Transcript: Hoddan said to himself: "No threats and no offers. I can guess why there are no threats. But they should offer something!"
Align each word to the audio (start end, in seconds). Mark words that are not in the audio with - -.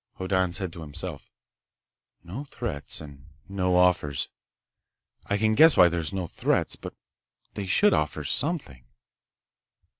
Hoddan 0.17 0.51
said 0.51 0.73
to 0.73 0.81
himself: 0.81 1.31
"No 2.23 2.43
threats 2.43 3.01
and 3.01 3.27
no 3.47 3.75
offers. 3.75 4.29
I 5.27 5.37
can 5.37 5.53
guess 5.53 5.77
why 5.77 5.89
there 5.89 6.01
are 6.01 6.05
no 6.15 6.25
threats. 6.25 6.75
But 6.75 6.95
they 7.53 7.67
should 7.67 7.93
offer 7.93 8.23
something!" 8.23 8.87